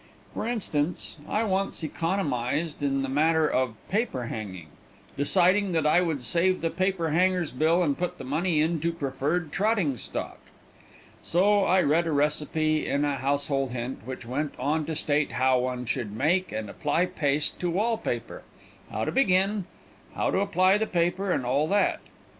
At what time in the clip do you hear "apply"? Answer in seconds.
16.67-17.05, 20.39-20.79